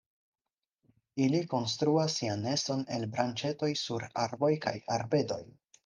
Ili 1.25 1.41
konstruas 1.51 2.17
sian 2.23 2.43
neston 2.47 2.83
el 2.99 3.07
branĉetoj 3.15 3.73
sur 3.87 4.11
arboj 4.27 4.55
kaj 4.69 4.79
arbedoj. 5.01 5.45